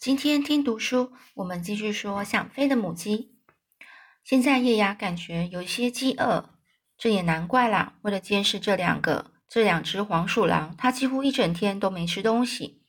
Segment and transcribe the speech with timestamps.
[0.00, 3.34] 今天听读书，我们继续说想飞的母鸡。
[4.24, 6.54] 现在叶芽感觉有些饥饿，
[6.96, 7.96] 这也难怪啦。
[8.00, 12.80] 为了监视这两个这两只黄鼠狼，它几乎一整天都没吃东西。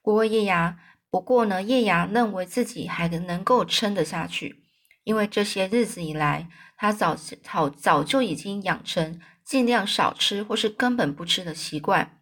[0.00, 0.78] 不过叶芽，
[1.10, 4.64] 不过呢，叶芽认为自己还能够撑得下去，
[5.04, 6.48] 因为这些日子以来，
[6.78, 12.18] 它早早早就已经养成尽量少吃或是根本不吃的习惯。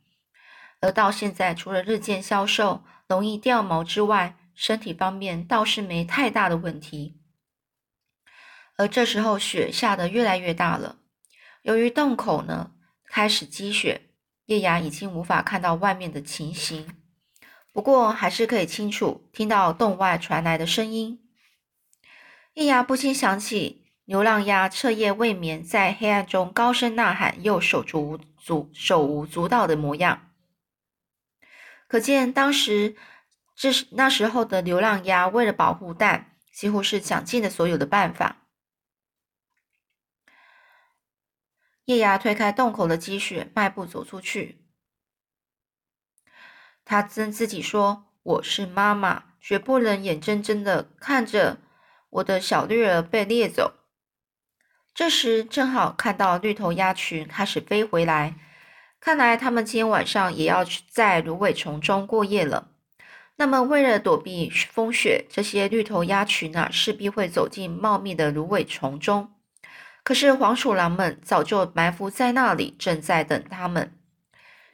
[0.81, 7.21] 而到现在，除了日渐消瘦、容易掉毛之外，身体方面倒是没太大的问题。
[8.77, 10.97] 而这时候雪下得越来越大了，
[11.63, 12.73] 由于洞口呢
[13.05, 14.11] 开始积雪，
[14.47, 16.89] 叶芽已经无法看到外面的情形，
[17.73, 21.21] 不过还是可以清楚听到洞外传来的声音。
[22.55, 30.31] 叶芽不禁想起流浪鸭彻夜未眠，在黑暗中高声呐喊，又手足无足手无足蹈的模样。
[31.95, 32.97] 可见当时，
[33.55, 38.49] 这是那时候的流浪鸭为了保护蛋，几乎是想尽了所有的办法。
[41.85, 44.67] 叶芽推开洞口的积雪，迈步走出去。
[46.85, 51.59] 他跟自己说：“我是妈妈，绝不能眼睁睁的看着
[52.11, 53.73] 我的小绿儿被猎走。”
[54.93, 58.35] 这时正好看到绿头鸭群开始飞回来。
[59.05, 62.71] 看来他们今天晚上也要在芦苇丛中过夜了。
[63.37, 69.31] 那么，为了躲避风雪，这些绿头鸭群啊，势必会走进茂密的芦苇丛中。
[70.03, 73.93] 可是，黄鼠狼们早就埋伏在那里，正在等他们。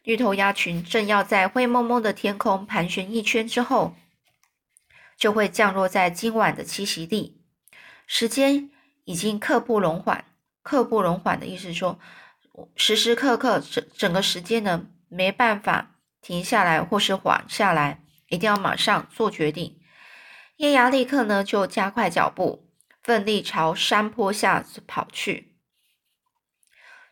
[0.04, 3.96] 绿头鸭群正要在灰蒙蒙的天空盘旋一圈之后，
[5.16, 7.40] 就会降落在今晚的栖息地。
[8.06, 8.70] 时间
[9.06, 10.24] 已经刻不容缓，
[10.62, 11.98] 刻不容缓的意思说。
[12.76, 19.80] 时时刻刻，整整个时间呢，没办法停下来或是缓下来，一定要马上做决定。
[20.56, 22.68] 叶芽立刻呢就加快脚步，
[23.02, 25.56] 奋力朝山坡下跑去。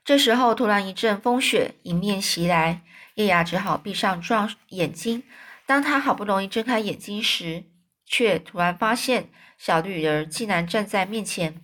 [0.05, 2.83] 这时候，突然一阵风雪迎面袭来，
[3.15, 5.23] 叶芽只好闭上双眼睛。
[5.67, 7.65] 当他好不容易睁开眼睛时，
[8.07, 11.63] 却突然发现小绿人竟然站在面前。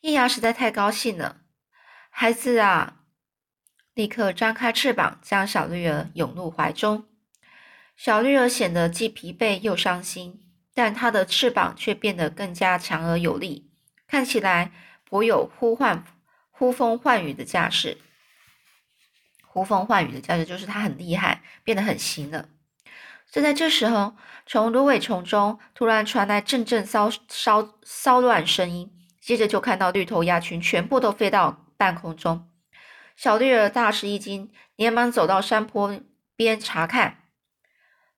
[0.00, 1.42] 叶芽实在太高兴了。
[2.18, 2.94] 孩子啊！
[3.92, 7.04] 立刻张开翅膀，将小绿儿拥入怀中。
[7.94, 13.70] 小绿儿显得既疲惫又伤心，但它的翅膀却变得更加强而有力，
[14.06, 14.72] 看起来
[15.04, 16.06] 颇有呼唤、
[16.50, 17.98] 呼风唤雨的架势。
[19.44, 22.48] 呼风唤雨的架势就是它很厉害，变得很行了。
[23.30, 24.16] 就在这时候，
[24.46, 28.90] 从芦苇丛中突然传来阵阵骚骚骚乱声音，
[29.20, 31.65] 接着就看到绿头鸭群全部都飞到。
[31.76, 32.50] 半空中，
[33.16, 36.00] 小绿儿大吃一惊，连忙走到山坡
[36.34, 37.24] 边查看。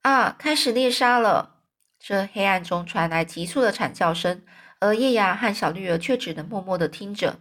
[0.03, 1.57] 啊，开始猎杀了！
[1.99, 4.45] 这黑暗中传来急促的惨叫声，
[4.79, 7.41] 而叶芽和小绿儿却只能默默的听着。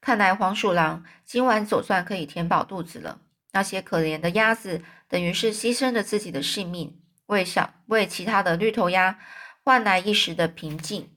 [0.00, 3.20] 看来黄鼠狼今晚总算可以填饱肚子了。
[3.52, 9.18] 那些可怜的鸭子，等于是牺牲了自己的性命，为小为其他的绿头鸭
[9.64, 11.12] 换来一时的平静。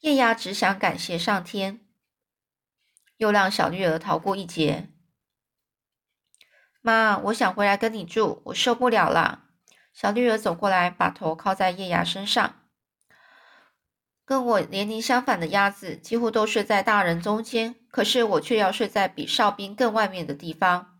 [0.00, 1.85] 叶芽只想感谢上天。
[3.16, 4.88] 又让小绿儿逃过一劫。
[6.80, 9.44] 妈，我想回来跟你住，我受不了了。
[9.92, 12.54] 小绿儿走过来，把头靠在叶芽身上。
[14.24, 20.98] 跟我年龄相反的鸭子几乎都睡在大人中间，可是我却要睡在比哨兵更外面的地方。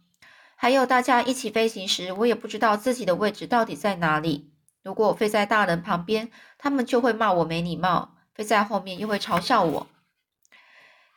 [0.55, 4.55] 还有，大家一起飞行时，我也不知道自己的位置到底在哪里。
[4.83, 9.87] 如果我飞在大人旁边，他们就会骂我没礼貌；飞在后面，又会嘲笑我。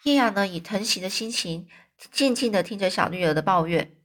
[0.04, 1.68] 叶雅呢，以疼惜的心情，
[2.12, 3.96] 静静的听着小绿儿的抱怨。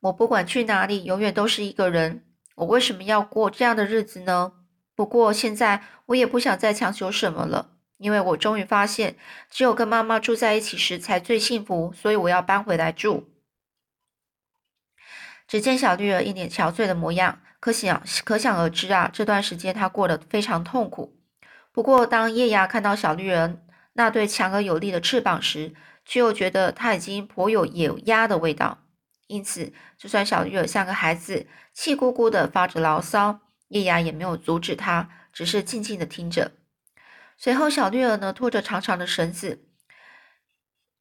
[0.00, 2.24] 我不管去哪里，永远都是一个人。
[2.54, 4.52] 我为什么要过这样的日子呢？
[4.94, 9.16] 不过现在我也不想再强求什么了，因为我终于发现，
[9.50, 13.28] 只有跟妈妈住在一起时才最幸福，所以我要搬回来住。
[15.46, 21.16] 只见小绿儿一脸憔悴的模样，可想可想而知啊，这段时间她过得非常痛苦。
[21.72, 23.56] 不过当叶芽看到小绿儿，
[23.98, 25.74] 那对强而有力的翅膀时，
[26.04, 28.78] 却又觉得它已经颇有野鸭的味道。
[29.26, 33.40] 因此，就算小绿儿像个孩子，气鼓鼓的发着牢骚，
[33.70, 36.52] 叶芽也没有阻止他，只是静静的听着。
[37.36, 39.64] 随后，小绿儿呢拖着长长的绳子，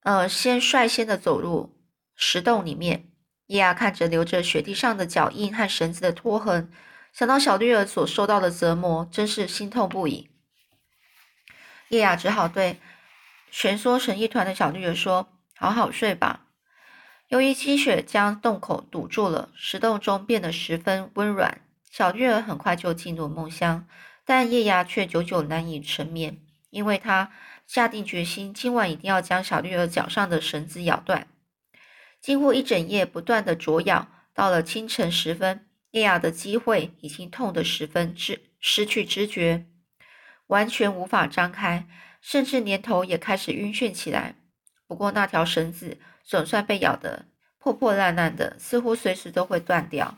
[0.02, 1.78] 呃，先率先的走入
[2.16, 3.12] 石洞里面。
[3.46, 6.72] 叶芽看着留着雪地上的脚印和绳子的拖痕，
[7.14, 10.32] 想到小绿儿所受到的折磨，真是心痛不已。
[11.90, 12.80] 叶雅只好对
[13.52, 16.46] 蜷缩成一团的小绿儿说：“好好睡吧。”
[17.30, 23.88] 由于积雪将洞口堵住了，石洞中变得十分温暖，小绿儿很快就进入梦乡，
[24.26, 26.38] 但叶雅却久久难以成眠，
[26.70, 27.32] 因为她
[27.66, 31.28] 下定决心，今晚一定要将小绿儿脚上的绳子咬断。
[32.22, 39.66] 经过一整夜不断的啄咬，到了清晨时分，叶雅的机会已经痛得十分知失去知觉，
[40.48, 41.86] 完全无法张开，
[42.22, 44.36] 甚至连头也开始晕眩起来。
[44.88, 47.26] 不过那条绳子总算被咬得
[47.60, 50.18] 破破烂烂的，似乎随时都会断掉。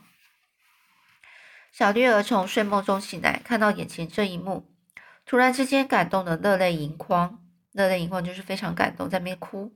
[1.72, 4.68] 小绿儿从睡梦中醒来，看到眼前这一幕，
[5.24, 7.40] 突然之间感动的热泪盈眶。
[7.72, 9.72] 热泪盈眶就是非常感动，在那边哭。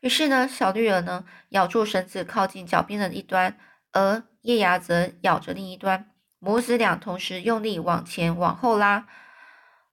[0.00, 3.58] 于是呢，小绿儿呢咬住绳子，靠近脚边的一端，
[3.92, 9.06] 而叶芽则咬着另一端，母子俩同时用力往前往后拉，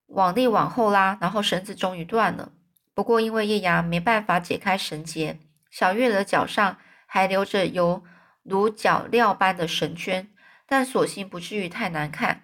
[0.07, 2.51] 往力往后拉，然后绳子终于断了。
[2.94, 5.39] 不过因为叶芽没办法解开绳结，
[5.69, 8.04] 小月儿脚上还留着有
[8.44, 10.30] 如脚镣般的绳圈。
[10.69, 12.44] 但索性不至于太难看。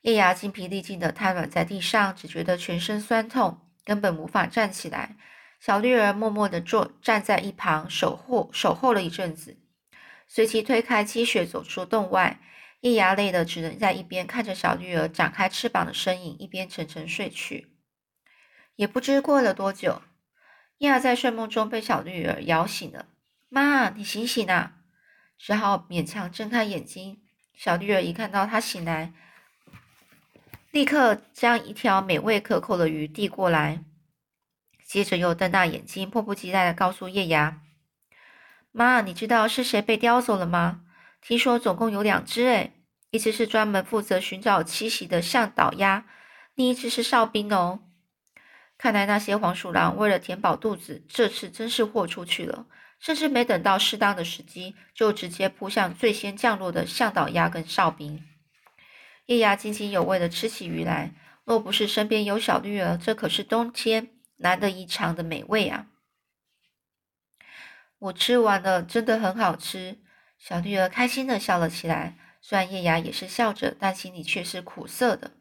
[0.00, 5.16] 叶芽精疲力尽的瘫软在地上，只觉得全身酸痛，根本无法站起来。
[5.60, 9.58] 小绿儿默默的坐站在一旁守护守候了一阵子，
[10.26, 12.40] 随即推开积雪走出洞外。
[12.80, 17.72] 叶芽累得只能在一边看着小绿儿展开翅膀的身影，一边沉沉睡去。
[18.76, 20.02] 也不知过了多久，
[20.78, 23.06] 叶芽在睡梦中被小绿儿摇醒了。
[23.48, 24.74] 妈，你醒醒啊！
[25.36, 27.22] 只好勉强睁开眼睛。
[27.54, 29.12] 小绿儿一看到他醒来，
[30.70, 33.82] 立刻将一条美味可口的鱼递过来，
[34.84, 37.62] 接着又瞪大眼睛，迫不及待的告诉叶芽
[38.70, 40.84] ：“妈，你知道是谁被叼走了吗？
[41.20, 42.72] 听说总共有两只，诶，
[43.10, 46.06] 一只是专门负责寻找栖息的向导鸭，
[46.54, 47.80] 另一只是哨兵哦。
[48.76, 52.66] 看来那些黄鼠狼为了填饱肚子，这次真是豁出去了。”
[53.00, 58.24] 甚至没等到适当的时机，就直接扑向最先降落的向导鸭跟哨兵。
[59.26, 61.14] 叶芽津津有味的吃起鱼来，
[61.44, 65.86] 若不是身边有小绿儿，这可是冬天难得一尝的美味啊！
[68.00, 69.98] 我吃完了，真的很好吃。
[70.38, 75.32] 小绿儿开心的笑了起来，虽然叶芽也是笑着，但心里却是苦涩的。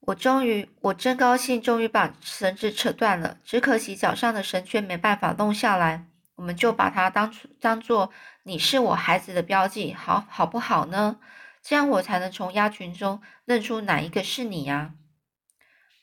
[0.00, 3.38] 我终于，我真高兴，终于把绳子扯断了。
[3.44, 6.06] 只可惜脚上的绳圈没办法弄下来。
[6.34, 8.10] 我们就把它当当做
[8.42, 11.18] 你是我孩子的标记，好好不好呢？
[11.62, 14.94] 这样我才能从鸭群中认出哪一个是你呀。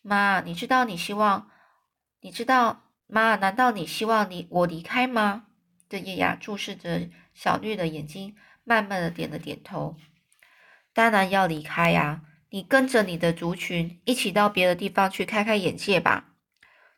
[0.02, 1.52] 妈，你知道你希望，
[2.22, 3.36] 你知道妈？
[3.36, 5.48] 难道你希望你我离开吗？
[5.90, 9.98] 这叶芽注视着小绿的眼睛，慢慢的点了点头。
[10.94, 12.22] 当然要离开呀。
[12.52, 16.34] 你跟着你的族群一起到别的地方去开开眼界吧，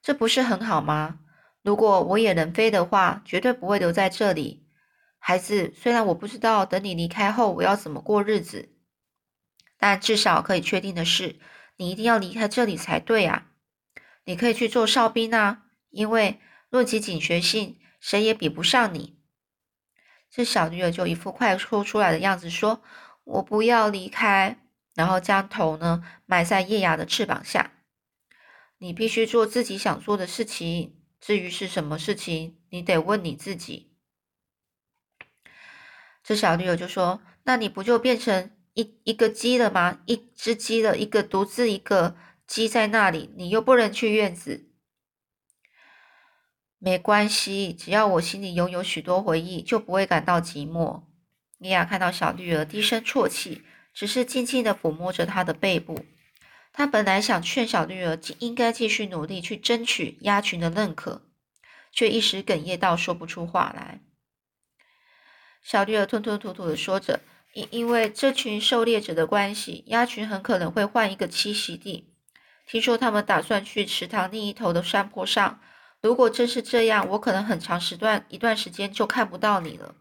[0.02, 1.20] 这不是很好吗？
[1.62, 4.66] 如果我也能飞的话，绝对不会留在这里。
[5.20, 8.70] 孩子，虽然我不知道等你离开后我要怎么过日子，
[9.78, 11.36] 但至少可以确定的是，
[11.76, 13.48] 你一定要离开这里才对啊！
[14.24, 16.40] 你可以去做哨兵啊，因为
[16.70, 19.18] 论及警觉性，谁也比不上你。
[20.30, 22.82] 这小女友就一副快哭出来的样子，说
[23.24, 24.58] ：“我不要离开。”
[24.94, 27.72] 然后将头呢埋在叶芽的翅膀下。
[28.80, 33.96] 你必须做自己想做的事情，至于是什么事情，你得问你自己。
[36.24, 40.02] 这小女友就说：“那你不就变成一一个鸡了吗？
[40.08, 42.16] 一只鸡了，一个独自一个
[42.48, 44.71] 鸡在那里，你又不能去院子。
[46.84, 51.04] 没关系，只要我心里拥有许多回忆，就不会感到寂寞。”
[51.60, 53.62] 尼亚看到小绿儿低声啜泣。
[53.94, 56.06] 只是静静的抚摸着他的背部。
[56.72, 61.24] 他本来想劝小绿儿应该继续努力去争取鸭群的认可，
[61.92, 64.00] 却一时哽咽到说不出话来。
[65.62, 67.20] 小绿儿吞吞吐吐的说着
[67.54, 72.14] ：“因因为这群狩猎者的关系，鸭群很可能会换一个栖息地。
[72.66, 75.60] 听说他们打算去池塘另一头的山坡上。
[76.02, 79.96] 如果真是这样，我可能很长时段一段时间就看不到你了。”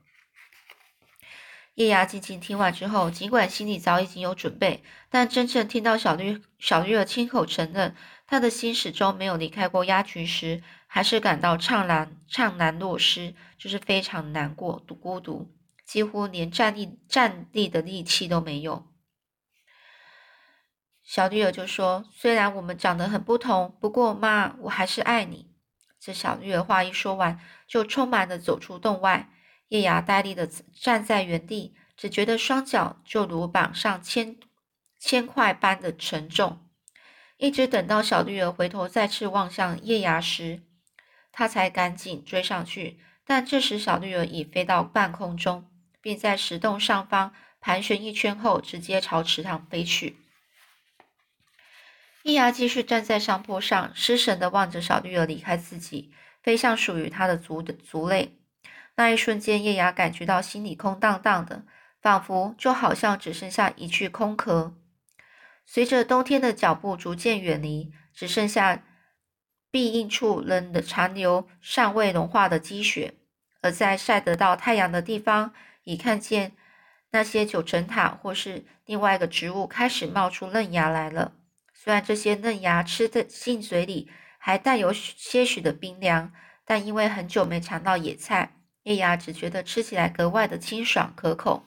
[1.74, 7.94] 叶芽静静听完之后，尽管心里早已经有准备，但真正听到小绿小绿儿亲口承认
[8.26, 15.54] 他的心始终没有离开过鸭群时，还是感到怅然怅然若失，就是非常难过、孤独，
[15.86, 18.86] 几乎连站立站立的力气都没有。
[21.02, 25.49] 小绿儿就说：“虽然我们长得很不同，不过妈，我还是爱你。”
[26.00, 27.38] 这小绿儿话一说完，
[27.68, 29.28] 就匆忙的走出洞外。
[29.68, 34.36] 叶芽呆立的站在原地，只觉得双脚就如绑上铅
[34.98, 36.66] 铅块般的沉重。
[37.36, 40.62] 一直等到小绿儿回头再次望向叶芽时，
[41.30, 42.98] 他才赶紧追上去。
[43.24, 50.16] 但这时小绿儿已飞到半空中，并在石洞上方盘旋一圈后，直接朝池塘飞去。
[52.30, 58.38] 叶芽继续站在山坡上，失神的望着小绿儿离开自己，飞向属于它的族的族类。
[58.94, 61.64] 那一瞬间，叶芽感觉到心里空荡荡的，
[62.00, 64.76] 仿佛就好像只剩下一具空壳。
[65.66, 68.84] 随着冬天的脚步逐渐远离，只剩下
[69.72, 73.14] 壁印处仍的残留尚未融化的积雪，
[73.60, 76.52] 而在晒得到太阳的地方，已看见
[77.10, 81.32] 那些九层塔或是另外一个植物开始冒出嫩芽来了。
[81.82, 86.30] 虽然这些嫩芽吃的进嘴里还带有些许的冰凉，
[86.66, 91.64] 但因为很久没尝到野菜，叶芽只觉得吃起来格外的清爽可口。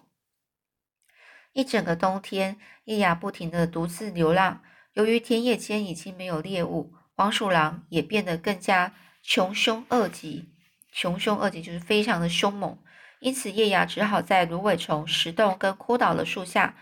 [1.53, 4.61] 一整个冬天，叶芽不停的独自流浪。
[4.93, 8.93] 由于田野间已经没有猎物，黄鼠狼也变得更加
[9.23, 10.53] 穷凶恶极。
[10.91, 12.77] 穷凶恶极就是非常的凶猛，
[13.19, 16.75] 因此叶芽只好在芦苇丛、石洞跟枯倒的树下、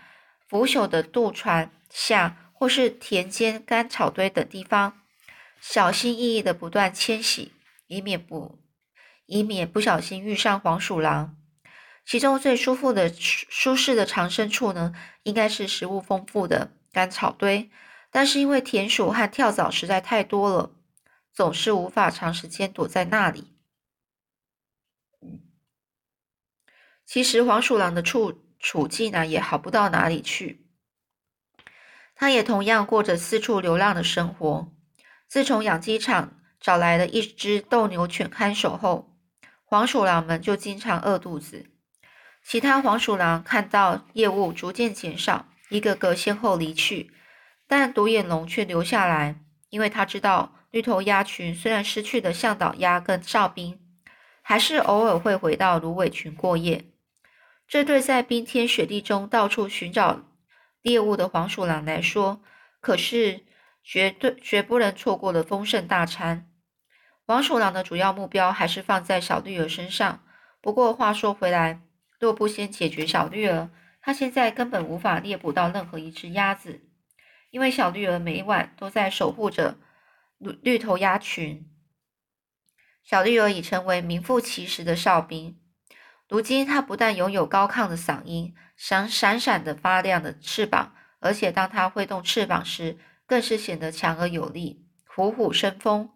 [0.46, 2.36] 腐朽的渡船下。
[2.62, 5.02] 或是田间干草堆等地方，
[5.60, 7.50] 小心翼翼的不断迁徙，
[7.88, 8.60] 以免不
[9.26, 11.36] 以免不小心遇上黄鼠狼。
[12.06, 17.68] 其中最舒服的舒适的藏身处呢，应该是食物丰富的干草堆。
[18.12, 20.70] 但是因为田鼠和跳蚤实在太多了，
[21.32, 23.56] 总是无法长时间躲在那里。
[27.04, 30.61] 其实黄鼠狼的处处境呢，也好不到哪里去。
[32.22, 34.72] 他也同样过着四处流浪的生活。
[35.26, 39.16] 自从养鸡场找来了一只斗牛犬看守后，
[39.64, 41.66] 黄鼠狼们就经常饿肚子。
[42.44, 47.10] 其他黄鼠狼看到业务逐渐减少，一个个先后离去，
[47.66, 53.80] 但独眼龙却留下来，因为他知道绿头鸭群虽然失去了向导鸭跟哨兵，
[54.42, 56.84] 还是偶尔会回到芦苇群过夜。
[57.66, 60.20] 这对在冰天雪地中到处寻找。
[60.82, 62.42] 猎物的黄鼠狼来说，
[62.80, 63.44] 可是
[63.82, 66.50] 绝对绝不能错过的丰盛大餐。
[67.24, 70.24] 黄鼠狼的主要目标还是放在小绿儿身上。
[70.60, 71.80] 不过话说回来，
[72.18, 73.70] 若不先解决小绿儿，
[74.00, 76.82] 他现在根本无法猎捕到任何一只鸭子，
[77.50, 79.78] 因为小绿儿每晚都在守护着
[80.38, 81.68] 绿头鸭群。
[83.04, 85.61] 小绿儿已成为名副其实的哨兵。
[86.32, 96.10] 如今，它不但拥有高亢的嗓音、闪闪闪的发亮的翅膀，而且当它挥动翅膀时，更是显得强而有力，虎虎生风。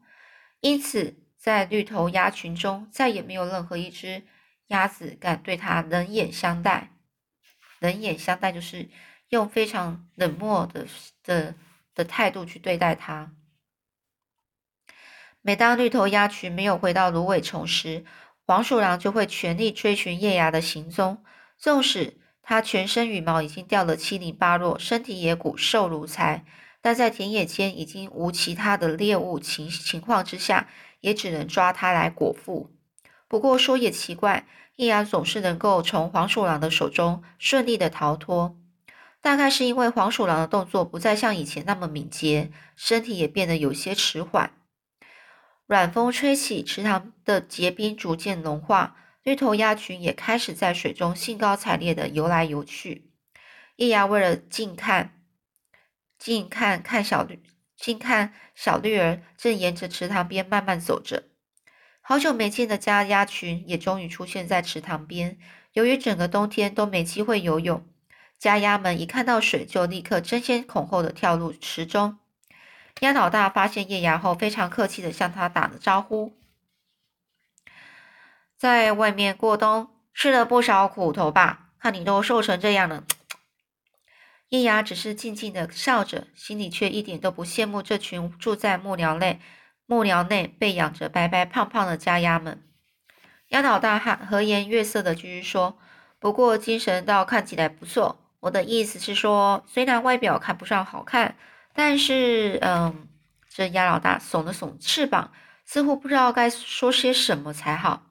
[0.60, 4.22] 因此，在绿头鸭群中，再也没有任何一只
[4.68, 6.92] 鸭子敢对它冷眼相待。
[7.80, 8.88] 冷眼相待就是
[9.28, 10.86] 用非常冷漠的
[11.24, 11.54] 的
[11.94, 13.32] 的态度去对待它。
[15.42, 18.06] 每当绿头鸭群没有回到芦苇丛时，
[18.46, 21.18] 黄鼠狼就会全力追寻叶芽的行踪，
[21.58, 26.44] 纵使它全身羽毛已经掉得七零八落，身体也骨瘦如柴，
[26.80, 30.68] 但在田野间已经无其他的猎物情情况之下，
[31.00, 32.70] 也只能抓它来果腹。
[33.26, 38.56] 不过说也奇怪，叶芽总是能够从黄鼠狼的手中顺利的逃脱，
[39.20, 44.52] 大概是因为黄鼠狼的动作不再像以前那么敏捷，身体也变得有些迟缓。
[45.66, 53.10] 软风吹起，池塘的结冰逐渐融化，绿头鸭群也开始在水中兴高采烈地游来游去。
[53.74, 55.22] 叶芽为了近看，
[56.18, 57.42] 近看看小绿，
[57.76, 61.24] 近看小绿儿正沿着池塘边慢慢走着。
[62.00, 65.36] 好久没见的家鸭群也终于出现在池塘边。
[65.72, 67.84] 由于整个冬天都没机会游泳，
[68.38, 72.18] 家鸭们一看到水就立刻争先恐后的跳入池中。
[73.00, 76.32] 鸭老大发现叶芽后，非常客气的向他打了招呼。
[78.56, 81.72] 在外面过冬，吃了不少苦头吧？
[81.78, 83.04] 看你都瘦成这样了。
[84.48, 89.40] 叶芽只是静静的笑着，心里却一点都不羡慕这群住在木寮内、
[89.84, 92.62] 木寮内被养着白白胖胖的家鸭们。
[93.48, 95.78] 鸭老大和和颜悦色的继续说
[96.18, 98.24] ：“不过精神倒看起来不错。
[98.40, 101.36] 我的意思是说，虽然外表看不上好看。”
[101.76, 103.06] 但是，嗯，
[103.50, 105.30] 这鸭老大耸了耸翅膀，
[105.66, 108.06] 似乎不知道该说些什么才好。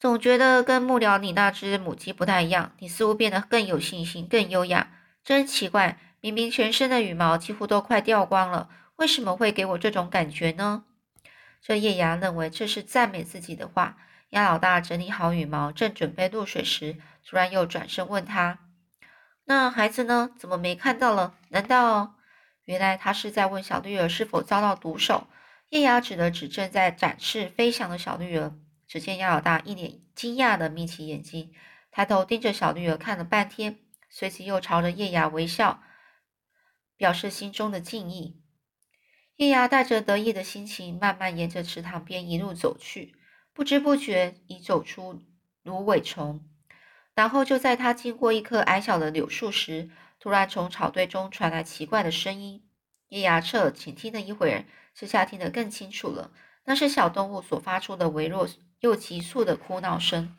[0.00, 4.90] 总觉得跟木鸟你那只母鸡不太一样，你似乎变得更有信心、更优雅。
[5.22, 10.84] 真奇怪，明明全身的羽毛几乎都快掉光了，为什么会给我这种感觉呢？
[11.60, 13.98] 这叶芽认为这是赞美自己的话。
[14.30, 18.58] 鸭老大整理好羽毛，正准备入水时，突然又转身问他。
[19.46, 20.30] 那孩子呢？
[20.38, 21.34] 怎么没看到了？
[21.50, 22.14] 难道
[22.64, 25.26] 原来他是在问小绿儿是否遭到毒手？
[25.68, 28.54] 叶芽指了指正在展翅飞翔的小绿儿，
[28.86, 31.52] 只见鸭老大一脸惊讶的眯起眼睛，
[31.90, 35.82] 抬头盯着小绿儿看了半天，随即又朝着叶芽微笑，
[36.96, 38.40] 表示心中的敬意。
[39.36, 43.14] 叶芽带着得意的心情，慢慢沿着池塘边一路走去，
[43.52, 45.20] 不知不觉已走出
[45.62, 46.48] 芦苇丛。
[47.14, 52.62] 然后就在他经过一棵矮小的柳树时，突然从草堆中传来奇怪的声音。
[53.08, 56.32] 叶芽侧倾听了一会儿，这下听得更清楚了，
[56.64, 58.48] 那是小动物所发出的微弱
[58.80, 60.36] 又急促的哭闹声。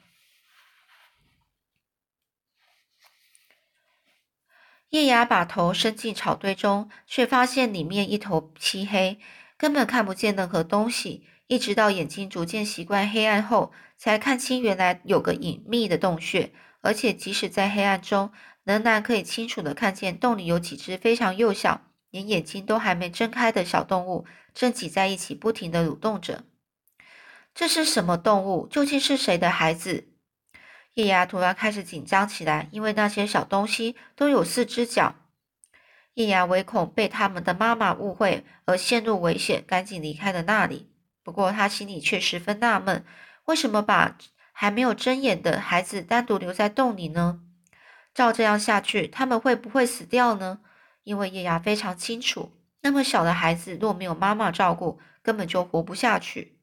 [4.90, 9.20] 叶芽把头伸进草堆中，却发现里面一头漆黑，
[9.58, 11.28] 根本看不见任何东西。
[11.48, 18.32] 一直到眼睛逐渐习惯黑暗后，才看清原来有个隐秘的洞穴，而且即使在黑暗中，
[18.64, 24.26] 仍然可以清楚的看见洞里有几只非常幼小、连眼睛都还没睁开的小动物，
[24.56, 26.46] 正挤在一起，不停的蠕动着。
[27.54, 28.68] 这是什么动物？
[28.68, 30.08] 究竟是谁的孩子？
[30.96, 35.16] 叶芽突然开始紧张起来，因为那些小东西都有四只脚。
[36.16, 40.90] 叶芽唯恐被他们的妈妈误会而陷入危险，赶紧离开了那里。
[41.26, 43.04] 不过他心里却十分纳闷：
[43.46, 44.16] 为什么把
[44.52, 47.42] 还没有睁眼的孩子单独留在洞里呢？
[48.14, 50.60] 照这样下去，他们会不会死掉呢？
[51.04, 52.52] 因为叶芽非常清楚，
[52.82, 56.60] 那么小的孩子若没有妈妈照顾，根本就活不下去。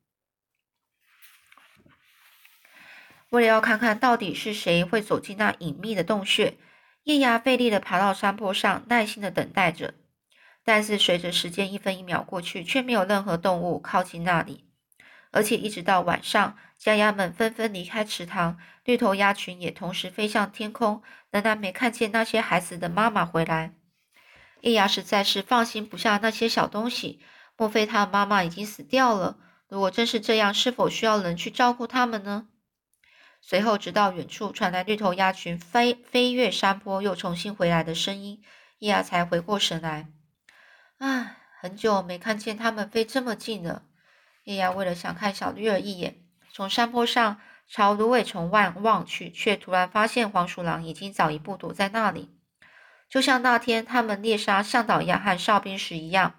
[3.31, 6.57] 为了要看看到底是谁会走进那隐秘的洞穴，
[7.03, 9.95] 叶芽费力的爬到山坡上，耐心的等待着。
[10.65, 14.69] 但是随着时间一分一秒过去，却没有任何动物靠近那里。
[15.31, 23.73] 而且一直到晚上，家鸭们纷纷离开池塘，绿头鸭群也同时飞向天空，仍然没看见那些孩子的妈妈回来。
[24.61, 27.21] 叶芽实在是放心不下那些小东西，
[27.57, 29.39] 莫非他的妈妈已经死掉了？
[29.69, 32.47] 如果真是这样，是否需要人去照顾他们呢？
[33.41, 38.43] 随后，直到远处传来绿头鸭群飞飞越山坡又重新回来的声音，
[38.79, 40.09] 叶芽才回过神来。
[41.05, 43.83] 唉，很久没看见它们飞这么近了。
[44.45, 52.31] 叶芽为了想看小绿儿一眼，从山坡上朝芦苇丛外望去，却突然发现黄鼠狼已经早一步躲在那里，
[53.09, 56.37] 就像那天他们猎杀向导鸭和哨兵时一样，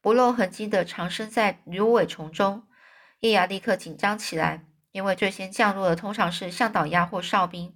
[0.00, 2.62] 不露痕迹的藏身在芦苇丛中。
[3.20, 4.64] 叶芽立刻紧张起来。
[4.90, 7.74] 因为最先降落的通常是向导鸭或哨兵，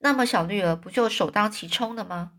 [0.00, 2.32] 那么小绿儿不就首当其冲了吗？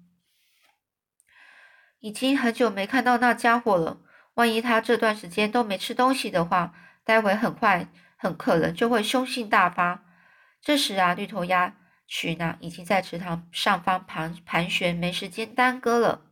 [2.04, 3.98] 已经很久没看到那家伙了，
[4.34, 6.74] 万一他这段时间都没吃东西的话，
[7.06, 7.88] 待会很快
[8.18, 10.04] 很可能就会凶性大发。
[10.62, 16.26] 这时啊，绿头鸭群呢已经在池塘上方盘盘旋，没时间耽搁了。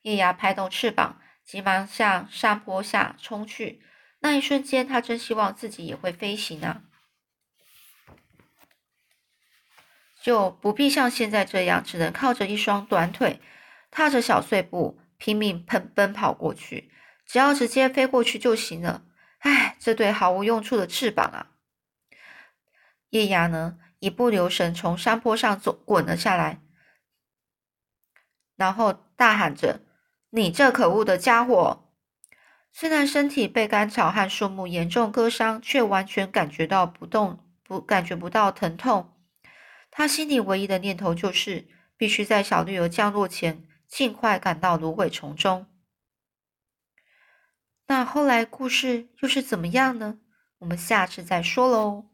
[0.00, 3.82] 叶芽拍动翅膀，急忙向山坡下冲去。
[4.20, 6.80] 那一瞬间，他真希望自己也会飞行啊！
[10.22, 13.38] 就不必像现在这样，只能靠着一双短腿，
[13.94, 16.90] 踏着小碎步拼命奔奔跑过去。
[17.24, 19.04] 只要直接飞过去就行了。
[19.38, 21.52] 唉，这对毫无用处的翅膀啊！
[23.10, 26.60] 叶芽呢，一不留神从山坡上走滚了下来，
[28.56, 29.80] 然后大喊着
[30.30, 31.92] ：“你这可恶的家伙！”
[32.72, 39.14] 虽然身体被干草和树木严重割伤，却完全感觉到不动，不感觉不到疼痛。
[39.90, 43.62] 他心里唯一的念头就是，必须在小绿儿降落前
[43.94, 45.66] 尽快赶到芦苇丛中。
[47.86, 50.18] 那后来故事又是怎么样呢？
[50.58, 52.06] 我们下次再说喽。